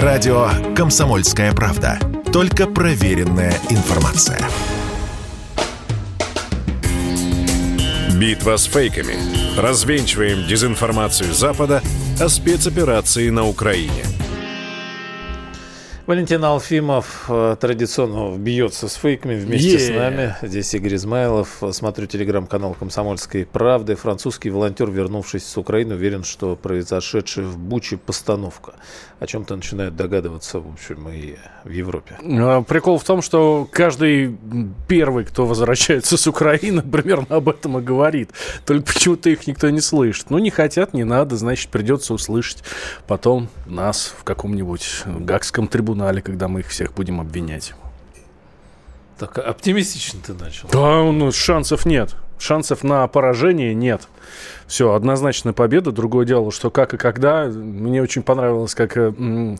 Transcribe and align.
Радио 0.00 0.48
«Комсомольская 0.74 1.52
правда». 1.52 1.98
Только 2.32 2.66
проверенная 2.66 3.52
информация. 3.68 4.40
Битва 8.18 8.56
с 8.56 8.64
фейками. 8.64 9.16
Развенчиваем 9.60 10.46
дезинформацию 10.46 11.34
Запада 11.34 11.82
о 12.18 12.30
спецоперации 12.30 13.28
на 13.28 13.46
Украине– 13.46 14.04
Валентин 16.06 16.44
Алфимов 16.44 17.26
э, 17.28 17.56
традиционно 17.60 18.36
бьется 18.36 18.88
с 18.88 18.94
фейками 18.94 19.36
вместе 19.36 19.76
yeah. 19.76 19.78
с 19.78 19.88
нами. 19.90 20.36
Здесь 20.42 20.74
Игорь 20.74 20.96
Измайлов. 20.96 21.62
Смотрю 21.70 22.06
телеграм-канал 22.06 22.74
«Комсомольской 22.74 23.46
правды». 23.46 23.94
Французский 23.94 24.50
волонтер, 24.50 24.90
вернувшись 24.90 25.46
с 25.46 25.56
Украины, 25.56 25.94
уверен, 25.94 26.24
что 26.24 26.56
произошедшая 26.56 27.46
в 27.46 27.56
Буче 27.56 27.98
постановка. 27.98 28.74
О 29.20 29.26
чем-то 29.26 29.54
начинают 29.54 29.94
догадываться, 29.94 30.58
в 30.58 30.72
общем, 30.72 31.08
и 31.08 31.36
в 31.62 31.70
Европе. 31.70 32.18
А, 32.20 32.62
прикол 32.62 32.98
в 32.98 33.04
том, 33.04 33.22
что 33.22 33.68
каждый 33.70 34.36
первый, 34.88 35.24
кто 35.24 35.46
возвращается 35.46 36.16
с 36.16 36.26
Украины, 36.26 36.82
примерно 36.92 37.36
об 37.36 37.48
этом 37.48 37.78
и 37.78 37.80
говорит. 37.80 38.30
Только 38.66 38.92
почему-то 38.92 39.30
их 39.30 39.46
никто 39.46 39.70
не 39.70 39.80
слышит. 39.80 40.30
Ну, 40.30 40.38
не 40.38 40.50
хотят, 40.50 40.94
не 40.94 41.04
надо, 41.04 41.36
значит, 41.36 41.70
придется 41.70 42.12
услышать 42.12 42.64
потом 43.06 43.48
нас 43.66 44.12
в 44.18 44.24
каком-нибудь 44.24 45.02
Гагском 45.06 45.68
трибунале, 45.68 45.91
когда 46.20 46.48
мы 46.48 46.60
их 46.60 46.68
всех 46.68 46.94
будем 46.94 47.20
обвинять. 47.20 47.74
Так 49.18 49.38
оптимистично 49.38 50.20
ты 50.24 50.34
начал. 50.34 50.68
Да, 50.68 51.02
ну, 51.12 51.30
шансов 51.32 51.86
нет. 51.86 52.16
Шансов 52.42 52.82
на 52.82 53.06
поражение 53.06 53.72
нет. 53.72 54.08
Все, 54.66 54.94
однозначная 54.94 55.52
победа. 55.52 55.92
Другое 55.92 56.24
дело, 56.24 56.50
что 56.50 56.70
как 56.70 56.94
и 56.94 56.96
когда. 56.96 57.44
Мне 57.44 58.02
очень 58.02 58.22
понравилось, 58.22 58.74
как 58.74 58.96
э, 58.96 59.12
э, 59.18 59.56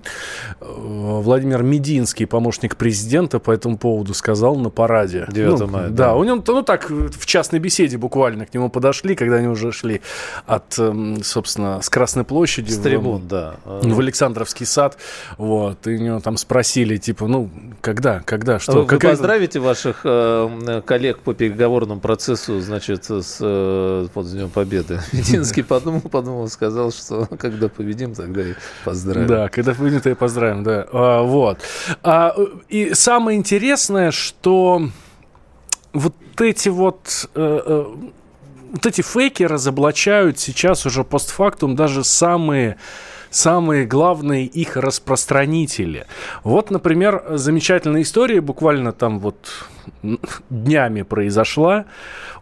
Владимир 0.60 1.62
Мединский, 1.62 2.26
помощник 2.26 2.76
президента, 2.76 3.38
по 3.38 3.51
этому 3.51 3.76
поводу 3.76 4.15
сказал 4.15 4.57
на 4.57 4.70
параде. 4.70 5.26
9 5.29 5.60
ну, 5.60 5.66
мая. 5.66 5.88
Да, 5.90 6.07
да, 6.07 6.15
у 6.15 6.24
него, 6.24 6.42
ну 6.46 6.62
так, 6.62 6.88
в 6.88 7.26
частной 7.26 7.59
беседе 7.59 7.98
буквально 7.98 8.46
к 8.46 8.54
нему 8.54 8.70
подошли, 8.70 9.14
когда 9.14 9.37
они 9.37 9.48
уже 9.48 9.70
шли 9.70 10.01
от, 10.46 10.79
э, 10.79 11.16
собственно, 11.23 11.82
с 11.82 11.90
Красной 11.90 12.24
площади. 12.24 12.70
С 12.70 12.79
трибун, 12.79 13.20
в, 13.20 13.29
да. 13.29 13.57
В 13.64 14.01
Александровский 14.01 14.64
сад. 14.64 14.96
Вот, 15.37 15.87
и 15.87 15.96
у 15.96 16.01
него 16.01 16.20
там 16.20 16.38
спросили, 16.38 16.96
типа, 16.96 17.26
ну, 17.26 17.51
когда, 17.82 18.20
когда, 18.24 18.59
что? 18.59 18.73
Вы, 18.80 18.87
Какая... 18.87 19.12
поздравите 19.12 19.60
ваших 19.60 20.01
э, 20.04 20.80
коллег 20.87 21.18
по 21.18 21.35
переговорному 21.35 22.01
процессу, 22.01 22.60
значит, 22.73 23.04
с 23.04 23.37
э, 23.40 24.06
вот, 24.15 24.30
Днем 24.30 24.48
Победы. 24.48 24.98
Мединский 25.12 25.62
подумал, 25.62 26.01
подумал, 26.01 26.48
сказал, 26.48 26.90
что 26.90 27.26
когда 27.26 27.68
победим, 27.68 28.14
тогда 28.14 28.42
и 28.42 28.54
поздравим. 28.84 29.26
Да, 29.26 29.48
когда 29.48 29.74
победим, 29.74 30.01
то 30.01 30.09
и 30.09 30.14
поздравим, 30.14 30.62
да. 30.62 30.87
А, 30.90 31.23
вот. 31.23 31.59
А, 32.02 32.34
и 32.70 32.95
самое 32.95 33.37
интересное, 33.38 34.10
что 34.10 34.88
вот 35.92 36.14
эти 36.40 36.70
вот... 36.70 37.29
Э, 37.34 37.60
э, 37.66 37.84
вот 38.73 38.86
эти 38.86 39.02
фейки 39.02 39.42
разоблачают 39.42 40.38
сейчас 40.38 40.86
уже 40.86 41.04
постфактум 41.04 41.76
даже 41.76 42.04
самые 42.04 42.79
самые 43.33 43.87
главные 43.87 44.45
их 44.45 44.77
распространители. 44.77 46.07
Вот, 46.45 46.71
например, 46.71 47.25
замечательная 47.30 48.02
история, 48.02 48.41
буквально 48.41 48.93
там 48.93 49.19
вот 49.19 49.66
днями 50.51 51.02
произошла. 51.02 51.87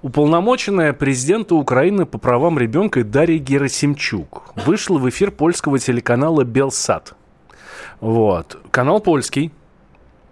Уполномоченная 0.02 0.92
президента 0.92 1.54
Украины 1.54 2.04
по 2.04 2.18
правам 2.18 2.58
ребенка 2.58 3.04
Дарья 3.04 3.38
Герасимчук 3.38 4.52
вышла 4.66 4.98
в 4.98 5.08
эфир 5.08 5.30
польского 5.30 5.78
телеканала 5.78 6.44
«Белсат». 6.44 7.14
Вот. 8.00 8.58
Канал 8.70 9.00
польский. 9.00 9.52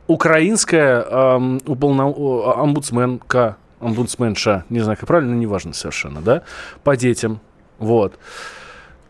Украинская 0.06 1.02
эм, 1.02 1.60
уполно... 1.66 2.06
омбудсменка, 2.06 3.58
омбудсменша, 3.78 4.64
не 4.70 4.80
знаю, 4.80 4.96
как 4.98 5.06
правильно, 5.06 5.34
неважно 5.34 5.74
совершенно, 5.74 6.22
да, 6.22 6.42
по 6.82 6.96
детям. 6.96 7.40
Вот. 7.78 8.18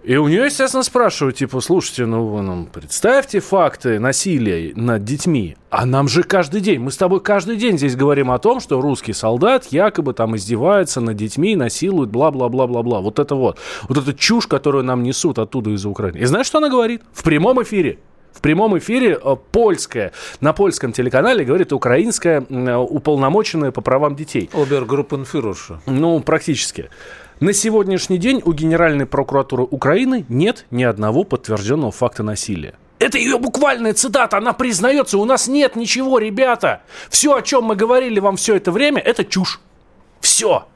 И 0.08 0.16
у 0.16 0.26
нее, 0.26 0.46
естественно, 0.46 0.82
спрашивают, 0.82 1.36
типа, 1.36 1.60
слушайте, 1.60 2.06
ну 2.06 2.24
вы 2.28 2.40
нам 2.40 2.64
представьте 2.64 3.40
факты 3.40 3.98
насилия 3.98 4.72
над 4.74 5.04
детьми. 5.04 5.54
А 5.68 5.84
нам 5.84 6.08
же 6.08 6.22
каждый 6.22 6.62
день, 6.62 6.80
мы 6.80 6.92
с 6.92 6.96
тобой 6.96 7.20
каждый 7.20 7.56
день 7.56 7.76
здесь 7.76 7.94
говорим 7.94 8.30
о 8.30 8.38
том, 8.38 8.60
что 8.60 8.80
русский 8.80 9.12
солдат 9.12 9.66
якобы 9.66 10.14
там 10.14 10.34
издевается 10.34 11.02
над 11.02 11.16
детьми, 11.16 11.56
насилует, 11.56 12.08
бла-бла-бла-бла-бла. 12.08 13.00
Вот 13.02 13.18
это 13.18 13.34
вот. 13.34 13.58
Вот 13.86 13.98
эта 13.98 14.14
чушь, 14.14 14.46
которую 14.46 14.82
нам 14.82 15.02
несут 15.02 15.38
оттуда 15.38 15.72
из 15.72 15.84
Украины. 15.84 16.16
И 16.16 16.24
знаешь, 16.24 16.46
что 16.46 16.56
она 16.56 16.70
говорит? 16.70 17.02
В 17.12 17.22
прямом 17.22 17.62
эфире. 17.62 17.98
В 18.32 18.40
прямом 18.40 18.78
эфире 18.78 19.18
э, 19.22 19.36
польская, 19.52 20.12
на 20.40 20.54
польском 20.54 20.92
телеканале 20.92 21.44
говорит 21.44 21.74
украинская 21.74 22.46
э, 22.48 22.76
уполномоченная 22.76 23.72
по 23.72 23.82
правам 23.82 24.16
детей. 24.16 24.48
Обергруппенфюрерша. 24.54 25.80
Ну, 25.84 26.20
практически. 26.20 26.88
На 27.40 27.52
сегодняшний 27.52 28.18
день 28.18 28.42
у 28.44 28.52
Генеральной 28.52 29.06
прокуратуры 29.06 29.62
Украины 29.62 30.26
нет 30.28 30.66
ни 30.72 30.82
одного 30.82 31.22
подтвержденного 31.22 31.92
факта 31.92 32.24
насилия. 32.24 32.74
Это 32.98 33.16
ее 33.16 33.38
буквальная 33.38 33.94
цитата, 33.94 34.36
она 34.36 34.52
признается, 34.52 35.18
у 35.18 35.24
нас 35.24 35.46
нет 35.46 35.76
ничего, 35.76 36.18
ребята. 36.18 36.82
Все, 37.10 37.36
о 37.36 37.42
чем 37.42 37.64
мы 37.64 37.76
говорили 37.76 38.18
вам 38.18 38.34
все 38.34 38.56
это 38.56 38.72
время, 38.72 39.00
это 39.00 39.24
чушь. 39.24 39.60
Все. 40.20 40.66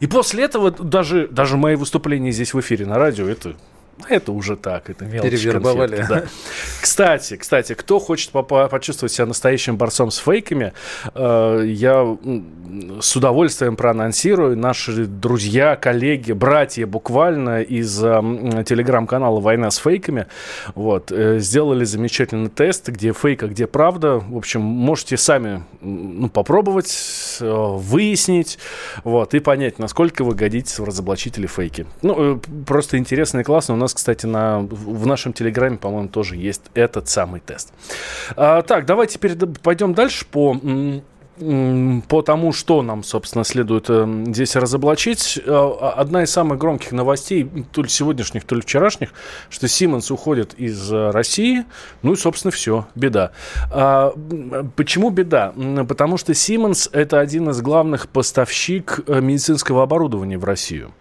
И 0.00 0.06
после 0.06 0.44
этого 0.44 0.70
даже, 0.70 1.28
даже 1.28 1.58
мои 1.58 1.76
выступления 1.76 2.32
здесь 2.32 2.54
в 2.54 2.60
эфире 2.60 2.86
на 2.86 2.96
радио, 2.96 3.28
это 3.28 3.56
это 4.08 4.32
уже 4.32 4.56
так, 4.56 4.90
это 4.90 5.04
мелочь. 5.04 5.30
Перевербовали. 5.30 6.04
Да. 6.08 6.24
Кстати, 6.80 7.36
кстати, 7.36 7.74
кто 7.74 7.98
хочет 7.98 8.30
почувствовать 8.32 9.12
себя 9.12 9.26
настоящим 9.26 9.76
борцом 9.76 10.10
с 10.10 10.18
фейками, 10.18 10.72
э, 11.14 11.62
я 11.66 12.16
с 13.00 13.16
удовольствием 13.16 13.76
проанонсирую. 13.76 14.56
Наши 14.56 15.06
друзья, 15.06 15.76
коллеги, 15.76 16.32
братья 16.32 16.86
буквально 16.86 17.62
из 17.62 18.02
э, 18.02 18.64
телеграм-канала 18.66 19.40
«Война 19.40 19.70
с 19.70 19.76
фейками» 19.76 20.26
вот, 20.74 21.12
э, 21.12 21.38
сделали 21.38 21.84
замечательный 21.84 22.50
тест, 22.50 22.88
где 22.88 23.12
фейк, 23.12 23.42
а 23.42 23.46
где 23.46 23.66
правда. 23.66 24.18
В 24.18 24.36
общем, 24.36 24.62
можете 24.62 25.16
сами 25.16 25.64
ну, 25.80 26.28
попробовать, 26.28 27.38
выяснить 27.40 28.58
вот, 29.04 29.34
и 29.34 29.40
понять, 29.40 29.78
насколько 29.78 30.24
вы 30.24 30.34
годитесь 30.34 30.78
в 30.78 30.84
разоблачители 30.84 31.46
фейки. 31.46 31.86
Ну, 32.02 32.40
просто 32.66 32.98
интересно 32.98 33.40
и 33.40 33.44
классно. 33.44 33.76
Нас 33.82 33.94
кстати, 33.94 34.26
на, 34.26 34.60
в 34.60 35.06
нашем 35.06 35.32
телеграме, 35.32 35.76
по-моему, 35.76 36.08
тоже 36.08 36.36
есть 36.36 36.62
этот 36.74 37.08
самый 37.08 37.40
тест. 37.40 37.72
А, 38.36 38.62
так, 38.62 38.86
давайте 38.86 39.14
теперь 39.14 39.36
пойдем 39.36 39.94
дальше 39.94 40.24
по 40.26 40.56
по 42.08 42.22
тому, 42.22 42.52
что 42.52 42.82
нам, 42.82 43.02
собственно, 43.02 43.42
следует 43.44 43.86
э, 43.88 44.24
здесь 44.28 44.54
разоблачить. 44.54 45.40
Э, 45.44 45.72
одна 45.96 46.24
из 46.24 46.30
самых 46.30 46.58
громких 46.58 46.92
новостей, 46.92 47.50
то 47.72 47.82
ли 47.82 47.88
сегодняшних, 47.88 48.44
то 48.44 48.54
ли 48.54 48.60
вчерашних, 48.60 49.12
что 49.48 49.66
Siemens 49.66 50.12
уходит 50.12 50.54
из 50.54 50.92
э, 50.92 51.10
России. 51.10 51.64
Ну 52.02 52.12
и, 52.12 52.16
собственно, 52.16 52.52
все, 52.52 52.86
беда. 52.94 53.32
А, 53.70 54.12
почему 54.76 55.10
беда? 55.10 55.54
Потому 55.88 56.18
что 56.18 56.32
Siemens– 56.32 56.90
это 56.92 57.18
один 57.18 57.48
из 57.48 57.60
главных 57.62 58.08
поставщик 58.08 59.00
медицинского 59.08 59.82
оборудования 59.82 60.36
в 60.36 60.44
Россию. 60.44 60.92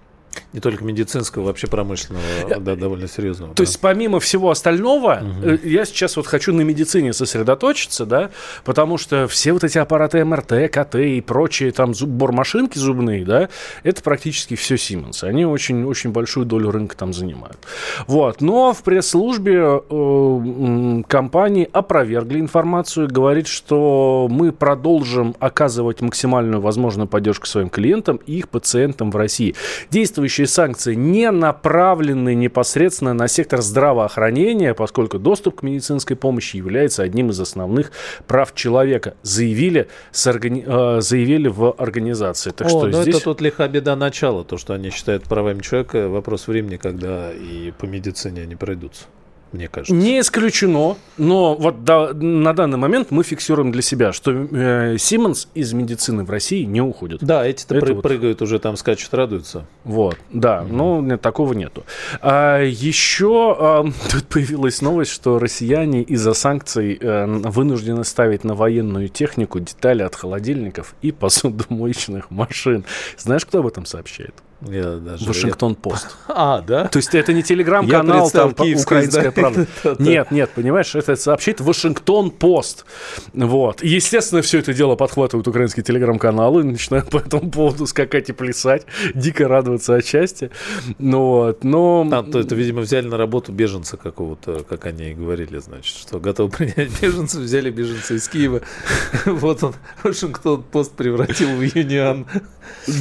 Не 0.53 0.59
только 0.59 0.83
медицинского, 0.83 1.43
вообще 1.43 1.67
промышленного, 1.67 2.23
да, 2.59 2.75
довольно 2.75 3.07
серьезного. 3.07 3.53
То 3.53 3.63
да. 3.63 3.67
есть 3.67 3.79
помимо 3.79 4.19
всего 4.19 4.49
остального, 4.49 5.21
угу. 5.21 5.59
я 5.63 5.85
сейчас 5.85 6.17
вот 6.17 6.27
хочу 6.27 6.53
на 6.53 6.61
медицине 6.61 7.13
сосредоточиться, 7.13 8.05
да, 8.05 8.31
потому 8.65 8.97
что 8.97 9.27
все 9.27 9.53
вот 9.53 9.63
эти 9.63 9.77
аппараты 9.77 10.23
МРТ, 10.25 10.71
КТ 10.71 10.95
и 10.95 11.21
прочие 11.21 11.71
там 11.71 11.93
бормашинки 12.01 12.77
зубные, 12.77 13.25
да, 13.25 13.49
это 13.83 14.01
практически 14.01 14.55
все 14.55 14.75
Siemens. 14.75 15.23
Они 15.23 15.45
очень, 15.45 15.85
очень 15.85 16.11
большую 16.11 16.45
долю 16.45 16.71
рынка 16.71 16.97
там 16.97 17.13
занимают. 17.13 17.59
Вот. 18.07 18.41
Но 18.41 18.73
в 18.73 18.83
пресс-службе 18.83 19.81
э, 19.89 21.03
компании 21.07 21.69
опровергли 21.72 22.39
информацию, 22.39 23.07
говорит, 23.07 23.47
что 23.47 24.27
мы 24.29 24.51
продолжим 24.51 25.35
оказывать 25.39 26.01
максимальную 26.01 26.61
возможную 26.61 27.07
поддержку 27.07 27.47
своим 27.47 27.69
клиентам 27.69 28.19
и 28.25 28.39
их 28.39 28.49
пациентам 28.49 29.11
в 29.11 29.16
России. 29.16 29.55
Действующие 29.89 30.21
действующие 30.22 30.47
санкции 30.47 30.94
не 30.94 31.32
направлены 31.32 32.35
непосредственно 32.35 33.14
на 33.14 33.28
сектор 33.28 33.62
здравоохранения, 33.62 34.73
поскольку 34.73 35.18
доступ 35.18 35.62
к 35.62 35.64
медицинской 35.64 36.16
помощи 36.16 36.58
является 36.58 37.02
одним 37.02 37.32
из 37.32 37.40
основных 37.40 37.91
прав 38.28 38.53
человека, 38.53 39.16
заявили, 39.23 39.88
с 40.12 40.28
органи... 40.28 40.64
э, 40.66 41.02
заявили 41.02 41.47
в 41.47 41.72
организации. 41.72 42.52
Так 42.52 42.68
О, 42.68 42.70
что 42.70 42.88
ну 42.88 43.02
здесь... 43.02 43.16
это 43.16 43.23
тут 43.23 43.41
лиха 43.41 43.68
беда 43.68 43.96
начала, 43.96 44.44
то, 44.44 44.58
что 44.58 44.73
они 44.73 44.91
считают 44.91 45.23
правами 45.23 45.62
человека, 45.62 46.08
вопрос 46.08 46.47
времени, 46.47 46.78
когда 46.78 47.32
и 47.32 47.72
по 47.72 47.85
медицине 47.85 48.44
они 48.44 48.56
пройдутся. 48.56 49.06
Мне 49.51 49.67
кажется. 49.67 49.93
Не 49.93 50.19
исключено, 50.19 50.97
но 51.17 51.55
вот 51.55 51.83
до, 51.83 52.13
на 52.13 52.53
данный 52.53 52.77
момент 52.77 53.11
мы 53.11 53.23
фиксируем 53.23 53.71
для 53.71 53.81
себя, 53.81 54.13
что 54.13 54.31
э, 54.31 54.95
Siemens 54.95 55.47
из 55.53 55.73
медицины 55.73 56.23
в 56.23 56.29
России 56.29 56.63
не 56.63 56.81
уходит. 56.81 57.23
Да, 57.23 57.45
эти-то 57.45 57.75
пры- 57.75 57.93
вот... 57.93 58.03
прыгают 58.03 58.41
уже 58.41 58.59
там, 58.59 58.77
скачут, 58.77 59.13
радуются. 59.13 59.65
Вот, 59.83 60.17
да, 60.31 60.59
mm-hmm. 60.59 60.73
но 60.73 61.01
нет, 61.01 61.21
такого 61.21 61.53
нету. 61.53 61.83
А, 62.21 62.61
еще 62.61 63.55
а, 63.59 63.83
тут 64.11 64.25
появилась 64.25 64.81
новость, 64.81 65.11
что 65.11 65.39
россияне 65.39 66.01
из-за 66.03 66.33
санкций 66.33 66.97
а, 67.01 67.25
вынуждены 67.27 68.03
ставить 68.03 68.43
на 68.43 68.55
военную 68.55 69.09
технику 69.09 69.59
детали 69.59 70.03
от 70.03 70.15
холодильников 70.15 70.95
и 71.01 71.11
посудомоечных 71.11 72.31
машин. 72.31 72.85
Знаешь, 73.17 73.45
кто 73.45 73.59
об 73.59 73.67
этом 73.67 73.85
сообщает? 73.85 74.33
Я 74.61 74.97
даже... 74.97 75.25
Вашингтон 75.25 75.75
Пост. 75.75 76.16
А, 76.28 76.61
да? 76.61 76.85
То 76.85 76.97
есть 76.97 77.13
это 77.13 77.34
не 77.34 77.43
телеграм-канал, 77.43 78.29
там, 78.29 78.52
украинская 78.52 79.31
правда. 79.31 79.67
Нет, 79.99 80.31
нет, 80.31 80.49
понимаешь, 80.52 80.96
это 80.96 81.16
сообщит 81.16 81.59
Вашингтон 81.59 82.31
Пост. 82.31 82.85
Вот. 83.34 83.84
Естественно, 83.84 84.41
все 84.41 84.59
это 84.59 84.73
дело 84.73 84.96
подхватывают 84.96 85.47
украинские 85.47 85.84
телеграм-каналы, 85.84 86.63
начинают 86.63 87.09
по 87.09 87.17
этому 87.17 87.52
поводу 87.52 87.85
скакать 87.85 88.29
и 88.29 88.34
плясать, 88.34 88.85
дико 89.13 89.47
радоваться 89.47 89.96
от 89.96 90.05
счастья. 90.05 90.52
Ну, 90.99 91.19
вот, 91.19 91.63
но... 91.63 92.08
А, 92.11 92.23
то 92.23 92.40
это, 92.40 92.55
видимо, 92.55 92.81
взяли 92.81 93.08
на 93.08 93.17
работу 93.17 93.52
беженца 93.52 93.97
какого-то, 93.97 94.63
как 94.63 94.85
они 94.85 95.11
и 95.11 95.13
говорили, 95.13 95.58
значит, 95.58 95.96
что 95.96 96.19
готовы 96.19 96.49
принять 96.49 97.02
беженцев, 97.02 97.41
взяли 97.41 97.72
беженца 97.72 98.13
из 98.13 98.28
Киева. 98.28 98.61
Вот 99.25 99.63
он, 99.63 99.73
Вашингтон 100.03 100.63
Пост 100.63 100.93
превратил 100.93 101.49
в 101.49 101.61
Юниан. 101.61 102.25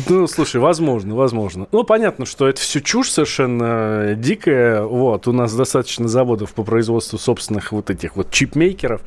Ну, 0.09 0.27
слушай, 0.27 0.61
возможно, 0.61 1.15
возможно. 1.15 1.50
Ну, 1.57 1.85
понятно, 1.85 2.27
что 2.27 2.49
это 2.49 2.61
все 2.61 2.81
чушь 2.81 3.11
совершенно 3.11 4.15
дикая. 4.15 4.83
Вот, 4.83 5.29
у 5.29 5.33
нас 5.33 5.55
достаточно 5.55 6.09
заводов 6.09 6.53
по 6.53 6.63
производству 6.63 7.19
собственных 7.19 7.73
вот 7.73 7.91
этих 7.91 8.17
вот 8.17 8.31
чипмейкеров, 8.31 9.03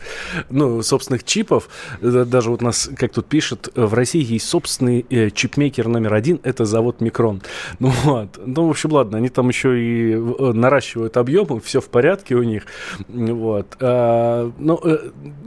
ну, 0.49 0.81
собственных 0.81 1.23
чипов. 1.23 1.69
Даже 2.01 2.49
вот 2.49 2.61
нас, 2.61 2.89
как 2.97 3.13
тут 3.13 3.27
пишет, 3.27 3.69
в 3.75 3.93
России 3.93 4.23
есть 4.23 4.47
собственный 4.47 5.05
э, 5.09 5.29
чипмейкер 5.29 5.87
номер 5.87 6.13
один, 6.13 6.39
это 6.43 6.65
завод 6.65 7.01
Микрон. 7.01 7.41
Ну, 7.79 7.91
вот. 8.03 8.39
Ну, 8.45 8.67
в 8.67 8.69
общем, 8.69 8.91
ладно, 8.91 9.17
они 9.17 9.29
там 9.29 9.49
еще 9.49 9.79
и 9.79 10.13
э, 10.13 10.53
наращивают 10.53 11.17
объемы, 11.17 11.59
все 11.59 11.81
в 11.81 11.89
порядке 11.89 12.35
у 12.35 12.43
них. 12.43 12.65
Вот. 13.07 13.77
А, 13.79 14.51
э, 14.59 14.97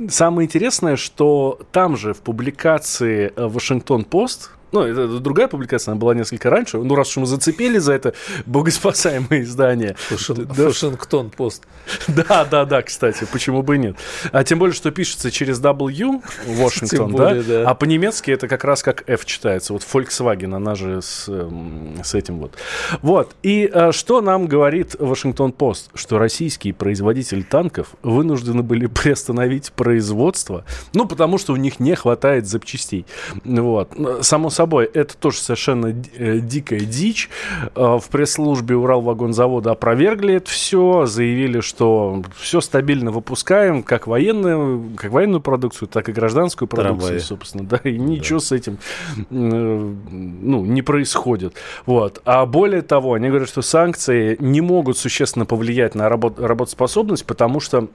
самое 0.08 0.46
интересное, 0.46 0.96
что 0.96 1.60
там 1.72 1.96
же 1.96 2.14
в 2.14 2.18
публикации 2.18 3.32
Вашингтон-Пост, 3.36 4.50
ну, 4.72 4.82
это 4.82 5.18
другая 5.20 5.48
публикация, 5.48 5.92
она 5.92 6.00
была 6.00 6.14
несколько 6.14 6.50
раньше. 6.50 6.78
Ну, 6.78 6.94
раз 6.94 7.10
уж 7.10 7.16
мы 7.18 7.26
зацепили 7.26 7.78
за 7.78 7.92
это 7.92 8.14
богоспасаемое 8.46 9.42
издание. 9.42 9.96
Вашингтон 10.10 11.30
пост. 11.30 11.64
Да, 12.08 12.44
да, 12.44 12.64
да, 12.64 12.82
кстати, 12.82 13.26
почему 13.30 13.62
бы 13.62 13.76
и 13.76 13.78
нет. 13.78 13.96
А 14.32 14.42
тем 14.44 14.58
более, 14.58 14.74
что 14.74 14.90
пишется 14.90 15.30
через 15.30 15.60
W, 15.60 16.22
Вашингтон, 16.46 17.14
да? 17.14 17.34
да? 17.34 17.70
А 17.70 17.74
по-немецки 17.74 18.30
это 18.30 18.48
как 18.48 18.64
раз 18.64 18.82
как 18.82 19.08
F 19.08 19.24
читается. 19.24 19.72
Вот 19.72 19.82
Volkswagen, 19.82 20.54
она 20.54 20.74
же 20.74 21.02
с, 21.02 21.28
эм, 21.28 22.00
с 22.02 22.14
этим 22.14 22.38
вот. 22.38 22.54
Вот. 23.02 23.34
И 23.42 23.70
а, 23.72 23.92
что 23.92 24.20
нам 24.20 24.46
говорит 24.46 24.96
Вашингтон 24.98 25.52
Пост? 25.52 25.90
Что 25.94 26.18
российские 26.18 26.74
производители 26.74 27.42
танков 27.42 27.94
вынуждены 28.02 28.62
были 28.62 28.86
приостановить 29.06 29.72
производство, 29.72 30.64
ну, 30.94 31.06
потому 31.06 31.38
что 31.38 31.52
у 31.52 31.56
них 31.56 31.80
не 31.80 31.94
хватает 31.94 32.46
запчастей. 32.46 33.06
Вот. 33.44 33.92
Само 34.22 34.50
собой, 34.50 34.65
это 34.74 35.16
тоже 35.16 35.38
совершенно 35.38 35.94
э, 36.16 36.38
дикая 36.38 36.80
дичь. 36.80 37.28
Э, 37.74 37.98
в 38.00 38.08
пресс-службе 38.10 38.76
Уралвагонзавода 38.76 39.72
опровергли 39.72 40.34
это 40.34 40.50
все, 40.50 41.06
заявили, 41.06 41.60
что 41.60 42.22
все 42.36 42.60
стабильно 42.60 43.10
выпускаем, 43.10 43.82
как 43.82 44.06
военную, 44.06 44.90
как 44.96 45.12
военную 45.12 45.40
продукцию, 45.40 45.88
так 45.88 46.08
и 46.08 46.12
гражданскую 46.12 46.68
продукцию, 46.68 47.00
Трамваи. 47.00 47.18
собственно, 47.18 47.64
да, 47.64 47.80
и 47.84 47.96
ничего 47.96 48.38
да. 48.38 48.44
с 48.44 48.52
этим 48.52 48.78
э, 49.16 49.24
ну, 49.30 50.64
не 50.64 50.82
происходит. 50.82 51.54
Вот. 51.86 52.20
А 52.24 52.46
более 52.46 52.82
того, 52.82 53.14
они 53.14 53.28
говорят, 53.28 53.48
что 53.48 53.62
санкции 53.62 54.36
не 54.40 54.60
могут 54.60 54.98
существенно 54.98 55.46
повлиять 55.46 55.94
на 55.94 56.08
работ 56.08 56.38
работоспособность, 56.38 57.24
потому 57.26 57.60
что 57.60 57.88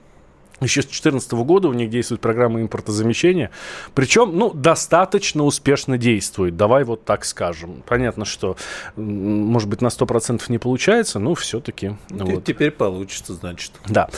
еще 0.62 0.82
с 0.82 0.86
2014 0.86 1.32
года 1.32 1.68
у 1.68 1.72
них 1.72 1.90
действует 1.90 2.20
программа 2.20 2.60
импортозамещения. 2.60 3.50
Причем, 3.94 4.32
ну, 4.34 4.50
достаточно 4.52 5.44
успешно 5.44 5.98
действует. 5.98 6.56
Давай 6.56 6.84
вот 6.84 7.04
так 7.04 7.24
скажем. 7.24 7.82
Понятно, 7.86 8.24
что, 8.24 8.56
может 8.96 9.68
быть, 9.68 9.80
на 9.80 9.88
100% 9.88 10.42
не 10.48 10.58
получается, 10.58 11.18
но 11.18 11.34
все-таки... 11.34 11.96
Вот. 12.10 12.44
Теперь 12.44 12.70
получится, 12.70 13.34
значит. 13.34 13.72
Да. 13.88 14.08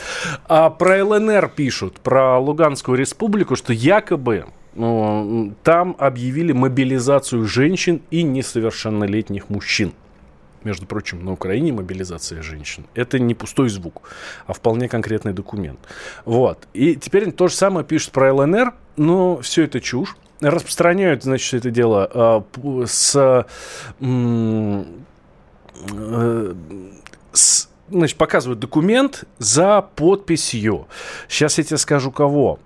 А 0.47 0.69
про 0.69 1.03
ЛНР 1.03 1.51
пишут, 1.55 1.99
про 1.99 2.39
Луганскую 2.39 2.97
республику, 2.97 3.55
что 3.55 3.73
якобы 3.73 4.45
ну, 4.75 5.53
там 5.63 5.95
объявили 5.97 6.51
мобилизацию 6.51 7.45
женщин 7.45 8.01
и 8.11 8.23
несовершеннолетних 8.23 9.49
мужчин 9.49 9.93
между 10.65 10.85
прочим, 10.85 11.23
на 11.23 11.31
Украине 11.31 11.71
мобилизация 11.71 12.41
женщин. 12.41 12.85
Это 12.93 13.19
не 13.19 13.33
пустой 13.33 13.69
звук, 13.69 14.09
а 14.47 14.53
вполне 14.53 14.89
конкретный 14.89 15.33
документ. 15.33 15.79
Вот. 16.25 16.67
И 16.73 16.95
теперь 16.95 17.31
то 17.31 17.47
же 17.47 17.55
самое 17.55 17.85
пишут 17.85 18.11
про 18.11 18.33
ЛНР, 18.33 18.73
но 18.97 19.37
все 19.37 19.63
это 19.63 19.79
чушь. 19.79 20.17
Распространяют, 20.41 21.23
значит, 21.23 21.53
это 21.53 21.71
дело 21.71 22.43
э, 22.57 22.85
с, 22.85 23.45
э, 24.01 24.83
с 27.31 27.69
значит, 27.89 28.17
показывают 28.17 28.59
документ 28.59 29.25
за 29.37 29.81
подписью. 29.81 30.87
Сейчас 31.27 31.57
я 31.57 31.63
тебе 31.63 31.77
скажу, 31.77 32.11
кого. 32.11 32.59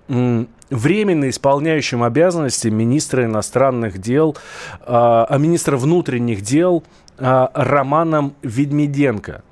Временно 0.69 1.29
исполняющим 1.29 2.03
обязанности 2.03 2.67
министра 2.67 3.25
иностранных 3.25 3.97
дел, 3.97 4.37
а, 4.81 5.25
а 5.27 5.37
министра 5.37 5.77
внутренних 5.77 6.41
дел 6.41 6.83
Романом 7.19 8.35
Ведмеденко. 8.41 9.43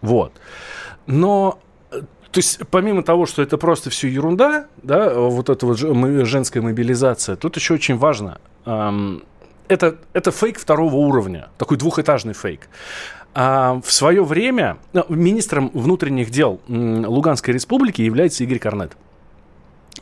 Вот. 0.00 0.32
Но 1.06 1.58
то 2.32 2.38
есть, 2.38 2.60
помимо 2.70 3.02
того, 3.02 3.26
что 3.26 3.42
это 3.42 3.58
просто 3.58 3.90
все 3.90 4.08
ерунда, 4.08 4.66
да, 4.82 5.12
вот 5.12 5.50
эта 5.50 5.66
вот 5.66 5.78
женская 5.78 6.62
мобилизация, 6.62 7.36
тут 7.36 7.56
еще 7.56 7.74
очень 7.74 7.98
важно. 7.98 8.40
Эм, 8.64 9.22
это, 9.68 9.96
это 10.14 10.30
фейк 10.30 10.58
второго 10.58 10.94
уровня, 10.94 11.50
такой 11.58 11.76
двухэтажный 11.76 12.32
фейк. 12.32 12.68
А 13.34 13.80
в 13.84 13.92
свое 13.92 14.24
время 14.24 14.78
ну, 14.94 15.04
министром 15.10 15.70
внутренних 15.74 16.30
дел 16.30 16.60
Луганской 16.68 17.52
республики 17.52 18.00
является 18.00 18.44
Игорь 18.44 18.58
Корнет. 18.58 18.96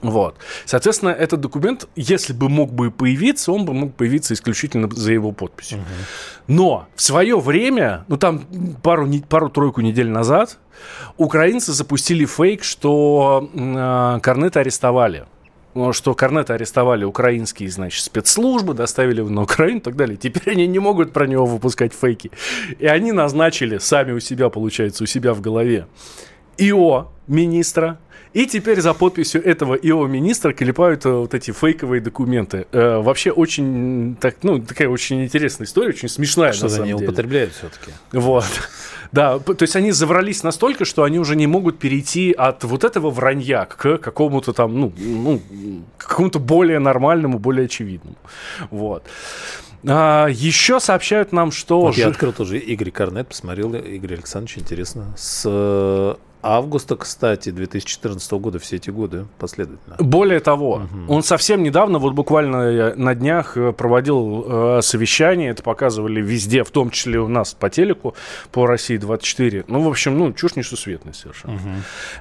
Вот. 0.02 0.36
Соответственно, 0.64 1.10
этот 1.10 1.40
документ, 1.40 1.88
если 1.94 2.32
бы 2.32 2.48
мог 2.48 2.72
бы 2.72 2.90
появиться, 2.90 3.52
он 3.52 3.64
бы 3.64 3.74
мог 3.74 3.94
появиться 3.94 4.34
исключительно 4.34 4.88
за 4.90 5.12
его 5.12 5.32
подписью. 5.32 5.78
Угу. 5.78 5.86
Но 6.48 6.86
в 6.94 7.02
свое 7.02 7.38
время, 7.38 8.04
ну 8.08 8.16
там 8.16 8.46
пару, 8.82 9.08
пару-тройку 9.28 9.82
недель 9.82 10.08
назад, 10.08 10.58
украинцы 11.16 11.72
запустили 11.72 12.24
фейк, 12.24 12.64
что 12.64 13.50
э, 13.52 14.20
Корнета 14.22 14.60
арестовали 14.60 15.26
что 15.92 16.14
Корнета 16.14 16.54
арестовали 16.54 17.04
украинские, 17.04 17.70
значит, 17.70 18.02
спецслужбы, 18.02 18.74
доставили 18.74 19.20
на 19.20 19.42
Украину 19.42 19.78
и 19.78 19.82
так 19.82 19.96
далее. 19.96 20.16
Теперь 20.16 20.54
они 20.54 20.66
не 20.66 20.80
могут 20.80 21.12
про 21.12 21.26
него 21.26 21.46
выпускать 21.46 21.94
фейки. 21.94 22.30
И 22.78 22.86
они 22.86 23.12
назначили 23.12 23.78
сами 23.78 24.12
у 24.12 24.20
себя, 24.20 24.48
получается, 24.48 25.04
у 25.04 25.06
себя 25.06 25.32
в 25.32 25.40
голове 25.40 25.86
ИО 26.60 27.08
министра, 27.26 27.98
и 28.32 28.46
теперь 28.46 28.80
за 28.80 28.94
подписью 28.94 29.44
этого 29.44 29.74
ИО 29.74 30.06
министра 30.06 30.52
клепают 30.52 31.04
э, 31.04 31.10
вот 31.10 31.34
эти 31.34 31.50
фейковые 31.50 32.00
документы. 32.00 32.66
Э, 32.70 32.98
вообще 32.98 33.32
очень, 33.32 34.16
так, 34.20 34.36
ну, 34.42 34.60
такая 34.60 34.88
очень 34.88 35.24
интересная 35.24 35.66
история, 35.66 35.88
очень 35.88 36.08
смешная 36.08 36.52
Что 36.52 36.64
на 36.64 36.70
самом 36.70 36.84
они 36.84 36.92
деле. 36.92 37.08
употребляют 37.08 37.52
все-таки. 37.54 37.92
Вот. 38.12 38.44
Да, 39.12 39.40
то 39.40 39.56
есть 39.60 39.74
они 39.74 39.90
заврались 39.90 40.44
настолько, 40.44 40.84
что 40.84 41.02
они 41.02 41.18
уже 41.18 41.34
не 41.34 41.48
могут 41.48 41.80
перейти 41.80 42.30
от 42.30 42.62
вот 42.62 42.84
этого 42.84 43.10
вранья 43.10 43.64
к 43.64 43.98
какому-то 43.98 44.52
там, 44.52 44.78
ну, 44.78 44.92
ну 44.96 45.40
к 45.98 46.06
какому-то 46.06 46.38
более 46.38 46.78
нормальному, 46.78 47.40
более 47.40 47.64
очевидному. 47.64 48.14
Вот. 48.70 49.02
А, 49.84 50.28
еще 50.28 50.78
сообщают 50.78 51.32
нам, 51.32 51.50
что... 51.50 51.80
Вот 51.80 51.96
ж... 51.96 51.98
Я 51.98 52.06
открыл 52.06 52.32
тоже 52.32 52.58
Игорь 52.58 52.92
Корнет, 52.92 53.26
посмотрел, 53.26 53.74
Игорь 53.74 54.14
Александрович, 54.14 54.58
интересно, 54.58 55.12
с 55.16 56.16
августа, 56.42 56.96
кстати, 56.96 57.50
2014 57.50 58.32
года, 58.32 58.58
все 58.58 58.76
эти 58.76 58.90
годы 58.90 59.26
последовательно. 59.38 59.96
Более 59.98 60.40
того, 60.40 60.82
угу. 60.90 61.12
он 61.12 61.22
совсем 61.22 61.62
недавно, 61.62 61.98
вот 61.98 62.14
буквально 62.14 62.94
на 62.96 63.14
днях, 63.14 63.56
э, 63.56 63.72
проводил 63.72 64.44
э, 64.46 64.82
совещание, 64.82 65.50
это 65.50 65.62
показывали 65.62 66.20
везде, 66.20 66.64
в 66.64 66.70
том 66.70 66.90
числе 66.90 67.18
у 67.20 67.28
нас 67.28 67.52
по 67.54 67.68
телеку, 67.68 68.14
по 68.52 68.66
России 68.66 68.96
24. 68.96 69.64
Ну, 69.68 69.82
в 69.82 69.88
общем, 69.88 70.18
ну, 70.18 70.32
чушь 70.32 70.56
несусветная 70.56 71.12
совершенно. 71.12 71.54
Угу. 71.54 71.70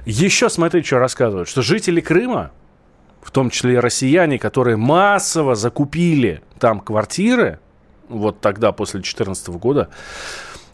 Еще, 0.06 0.50
смотри, 0.50 0.82
что 0.82 0.98
рассказывают, 0.98 1.48
что 1.48 1.62
жители 1.62 2.00
Крыма, 2.00 2.50
в 3.22 3.30
том 3.30 3.50
числе 3.50 3.74
и 3.74 3.76
россияне, 3.76 4.38
которые 4.38 4.76
массово 4.76 5.54
закупили 5.54 6.42
там 6.58 6.80
квартиры, 6.80 7.58
вот 8.08 8.40
тогда, 8.40 8.72
после 8.72 8.98
2014 8.98 9.48
года, 9.50 9.88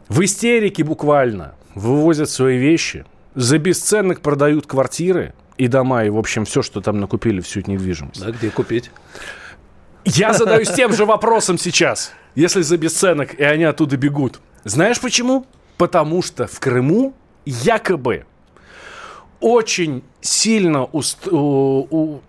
в 0.09 0.23
истерике 0.25 0.85
буквально 0.85 1.55
вывозят 1.75 2.31
свои 2.31 2.59
вещи– 2.59 3.05
за 3.37 3.59
бесценок 3.59 4.23
продают 4.23 4.67
квартиры 4.67 5.35
и 5.59 5.69
дома, 5.69 6.05
и, 6.05 6.09
в 6.09 6.19
общем, 6.19 6.45
все, 6.45 6.63
что 6.63 6.81
там 6.81 6.99
накупили, 6.99 7.41
всю 7.41 7.61
недвижимость. 7.61 8.21
Да, 8.21 8.33
где 8.33 8.51
купить? 8.51 8.91
Я 10.05 10.33
задаюсь 10.35 10.71
тем 10.71 10.93
же 10.93 11.05
вопросом 11.05 11.59
сейчас. 11.59 12.13
Если 12.35 12.63
за 12.63 12.77
бесценок, 12.77 13.35
и 13.35 13.45
они 13.45 13.65
оттуда 13.65 13.97
бегут. 13.97 14.41
Знаешь 14.65 15.01
почему? 15.01 15.47
Потому 15.77 16.23
что 16.23 16.47
в 16.47 16.59
Крыму 16.59 17.15
якобы 17.45 18.25
очень 19.41 20.03
сильно 20.23 20.85
уст, 20.85 21.29
у, 21.29 21.87
у, 21.91 22.21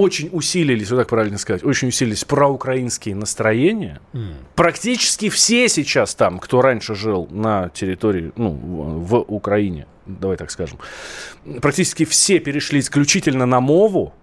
очень 0.00 0.30
усилились, 0.32 0.90
вот 0.90 0.98
так 0.98 1.08
правильно 1.08 1.38
сказать, 1.38 1.64
очень 1.64 1.88
усилились 1.88 2.24
проукраинские 2.24 3.14
настроения. 3.14 4.00
Mm. 4.12 4.34
Практически 4.54 5.28
все 5.28 5.68
сейчас 5.68 6.14
там, 6.14 6.38
кто 6.38 6.62
раньше 6.62 6.94
жил 6.94 7.28
на 7.30 7.68
территории, 7.68 8.32
ну, 8.36 8.50
в, 8.50 9.16
Украине, 9.16 9.86
давай 10.06 10.36
так 10.36 10.50
скажем, 10.50 10.78
практически 11.60 12.04
все 12.04 12.38
перешли 12.38 12.80
исключительно 12.80 13.46
на 13.46 13.60
мову. 13.60 14.14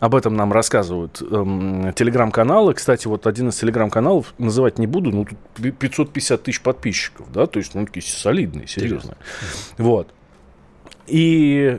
Об 0.00 0.16
этом 0.16 0.34
нам 0.34 0.52
рассказывают 0.52 1.22
эм, 1.22 1.92
телеграм-каналы. 1.94 2.74
Кстати, 2.74 3.06
вот 3.06 3.28
один 3.28 3.50
из 3.50 3.56
телеграм-каналов, 3.56 4.34
называть 4.36 4.78
не 4.78 4.88
буду, 4.88 5.12
ну, 5.12 5.24
тут 5.24 5.78
550 5.78 6.42
тысяч 6.42 6.60
подписчиков, 6.60 7.30
да, 7.30 7.46
то 7.46 7.60
есть, 7.60 7.74
ну, 7.74 7.86
такие 7.86 8.02
солидные, 8.02 8.66
серьезные. 8.66 9.16
Вот. 9.78 10.12
И, 11.06 11.78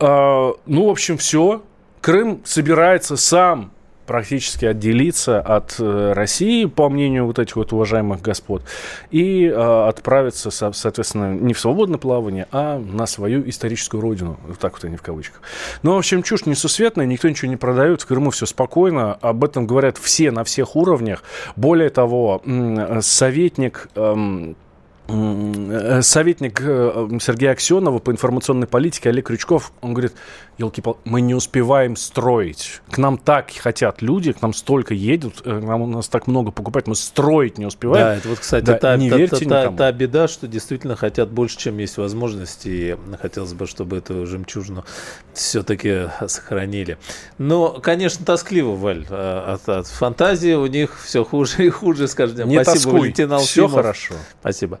э, 0.00 0.52
ну, 0.66 0.86
в 0.86 0.90
общем, 0.90 1.16
все. 1.16 1.62
Крым 2.04 2.42
собирается 2.44 3.16
сам 3.16 3.72
практически 4.04 4.66
отделиться 4.66 5.40
от 5.40 5.76
э, 5.78 6.12
России, 6.12 6.66
по 6.66 6.90
мнению 6.90 7.24
вот 7.24 7.38
этих 7.38 7.56
вот 7.56 7.72
уважаемых 7.72 8.20
господ, 8.20 8.62
и 9.10 9.46
э, 9.46 9.88
отправиться, 9.88 10.50
со, 10.50 10.70
соответственно, 10.72 11.32
не 11.32 11.54
в 11.54 11.58
свободное 11.58 11.96
плавание, 11.96 12.46
а 12.52 12.78
на 12.78 13.06
свою 13.06 13.48
историческую 13.48 14.02
родину. 14.02 14.38
Вот 14.46 14.58
так 14.58 14.74
вот 14.74 14.84
они 14.84 14.98
в 14.98 15.02
кавычках. 15.02 15.40
Ну, 15.82 15.94
в 15.94 15.96
общем, 15.96 16.22
чушь 16.22 16.44
несусветная, 16.44 17.06
никто 17.06 17.26
ничего 17.26 17.48
не 17.48 17.56
продает, 17.56 18.02
в 18.02 18.06
Крыму 18.06 18.28
все 18.32 18.44
спокойно, 18.44 19.14
об 19.14 19.42
этом 19.42 19.66
говорят 19.66 19.96
все 19.96 20.30
на 20.30 20.44
всех 20.44 20.76
уровнях. 20.76 21.22
Более 21.56 21.88
того, 21.88 22.42
советник 23.00 23.88
Э, 23.94 24.54
советник 25.06 26.62
э, 26.62 27.08
Сергея 27.20 27.52
Аксенова 27.52 27.98
по 27.98 28.10
информационной 28.10 28.66
политике 28.66 29.10
Олег 29.10 29.26
Крючков, 29.26 29.72
он 29.82 29.92
говорит, 29.92 30.14
елки 30.56 30.82
мы 31.04 31.20
не 31.20 31.34
успеваем 31.34 31.96
строить. 31.96 32.80
К 32.90 32.96
нам 32.96 33.18
так 33.18 33.50
хотят 33.50 34.00
люди, 34.00 34.32
к 34.32 34.40
нам 34.40 34.54
столько 34.54 34.94
едут, 34.94 35.42
э, 35.44 35.60
нам 35.60 35.82
у 35.82 35.86
нас 35.86 36.08
так 36.08 36.26
много 36.26 36.52
покупать, 36.52 36.86
мы 36.86 36.94
строить 36.94 37.58
не 37.58 37.66
успеваем. 37.66 38.06
Да, 38.06 38.16
это 38.16 38.28
вот, 38.28 38.38
кстати, 38.38 38.64
да, 38.64 38.78
та, 38.78 38.96
не 38.96 39.10
та, 39.10 39.16
верьте 39.16 39.44
та, 39.44 39.64
та, 39.64 39.72
та 39.72 39.92
беда, 39.92 40.26
что 40.26 40.48
действительно 40.48 40.96
хотят 40.96 41.30
больше, 41.30 41.58
чем 41.58 41.76
есть 41.78 41.98
возможности, 41.98 42.68
и 42.68 42.96
хотелось 43.20 43.52
бы, 43.52 43.66
чтобы 43.66 43.98
эту 43.98 44.24
жемчужину 44.24 44.84
все-таки 45.34 46.08
сохранили. 46.28 46.96
Но, 47.36 47.72
конечно, 47.82 48.24
тоскливо, 48.24 48.74
Валь, 48.74 49.04
от, 49.10 49.68
от 49.68 49.86
фантазии 49.86 50.54
у 50.54 50.66
них 50.66 50.98
все 51.04 51.24
хуже 51.24 51.66
и 51.66 51.68
хуже, 51.68 52.08
скажем. 52.08 52.48
Не 52.48 52.62
Спасибо, 52.62 52.74
тоскуй, 52.74 53.00
Валентин 53.00 53.38
Все 53.38 53.68
хорошо. 53.68 54.14
Спасибо. 54.40 54.80